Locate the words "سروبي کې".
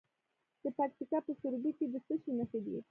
1.39-1.85